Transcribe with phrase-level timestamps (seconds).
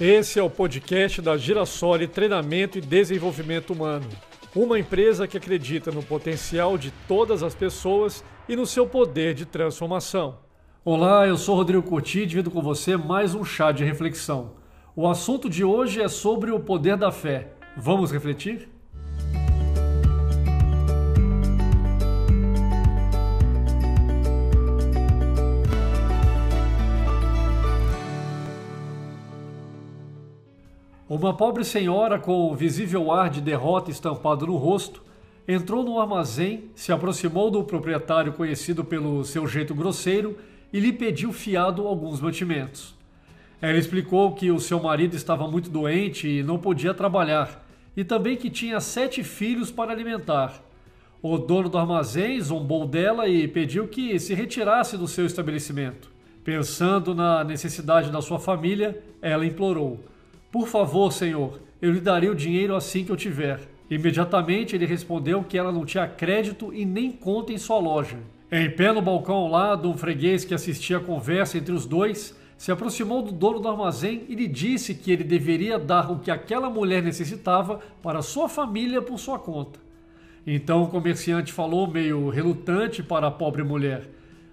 [0.00, 4.06] Esse é o podcast da Girassoli Treinamento e Desenvolvimento Humano.
[4.54, 9.44] Uma empresa que acredita no potencial de todas as pessoas e no seu poder de
[9.44, 10.38] transformação.
[10.84, 14.52] Olá, eu sou Rodrigo Curti e divido com você mais um chá de reflexão.
[14.94, 17.54] O assunto de hoje é sobre o poder da fé.
[17.76, 18.68] Vamos refletir?
[31.08, 35.02] Uma pobre senhora com visível ar de derrota estampado no rosto
[35.48, 40.36] entrou no armazém, se aproximou do proprietário conhecido pelo seu jeito grosseiro
[40.70, 42.94] e lhe pediu fiado alguns mantimentos.
[43.58, 47.66] Ela explicou que o seu marido estava muito doente e não podia trabalhar,
[47.96, 50.62] e também que tinha sete filhos para alimentar.
[51.22, 56.10] O dono do armazém zombou dela e pediu que se retirasse do seu estabelecimento.
[56.44, 60.04] Pensando na necessidade da sua família, ela implorou.
[60.50, 63.60] Por favor, senhor, eu lhe darei o dinheiro assim que eu tiver.
[63.90, 68.18] Imediatamente ele respondeu que ela não tinha crédito e nem conta em sua loja.
[68.50, 72.34] Em pé no balcão ao lado, um freguês que assistia a conversa entre os dois
[72.56, 76.30] se aproximou do dono do armazém e lhe disse que ele deveria dar o que
[76.30, 79.78] aquela mulher necessitava para sua família por sua conta.
[80.46, 84.08] Então o comerciante falou, meio relutante, para a pobre mulher: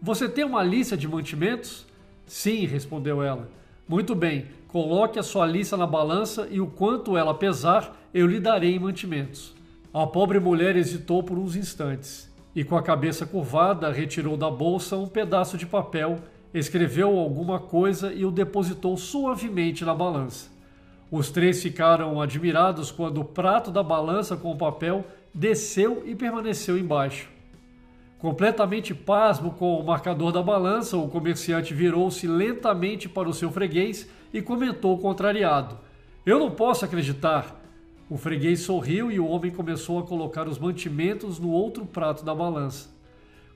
[0.00, 1.84] Você tem uma lista de mantimentos?
[2.26, 3.50] Sim, respondeu ela.
[3.90, 8.38] Muito bem, coloque a sua lista na balança e o quanto ela pesar, eu lhe
[8.38, 9.52] darei em mantimentos.
[9.92, 14.96] A pobre mulher hesitou por uns instantes e, com a cabeça curvada, retirou da bolsa
[14.96, 16.20] um pedaço de papel,
[16.54, 20.48] escreveu alguma coisa e o depositou suavemente na balança.
[21.10, 26.78] Os três ficaram admirados quando o prato da balança com o papel desceu e permaneceu
[26.78, 27.28] embaixo.
[28.20, 34.06] Completamente pasmo com o marcador da balança, o comerciante virou-se lentamente para o seu freguês
[34.30, 35.78] e comentou contrariado:
[36.26, 37.58] Eu não posso acreditar.
[38.10, 42.34] O freguês sorriu e o homem começou a colocar os mantimentos no outro prato da
[42.34, 42.90] balança.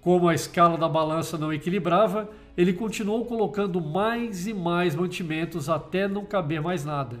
[0.00, 6.06] Como a escala da balança não equilibrava, ele continuou colocando mais e mais mantimentos até
[6.06, 7.18] não caber mais nada.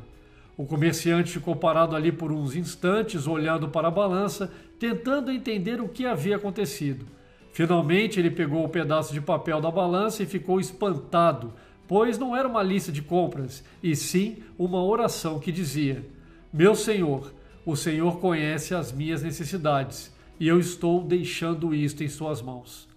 [0.56, 5.88] O comerciante ficou parado ali por uns instantes, olhando para a balança, tentando entender o
[5.88, 7.04] que havia acontecido.
[7.52, 11.52] Finalmente ele pegou o pedaço de papel da balança e ficou espantado,
[11.86, 16.04] pois não era uma lista de compras, e sim uma oração que dizia:
[16.52, 17.32] Meu Senhor,
[17.64, 22.88] o Senhor conhece as minhas necessidades, e eu estou deixando isto em Suas mãos.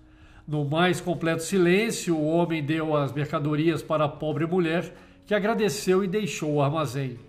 [0.48, 4.96] No mais completo silêncio, o homem deu as mercadorias para a pobre mulher,
[5.28, 7.20] que agradeceu e deixou o armazém.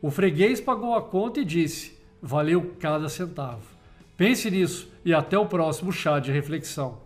[0.00, 3.79] O freguês pagou a conta e disse: Valeu cada centavo.
[4.20, 7.00] Pense nisso e até o próximo chá de reflexão.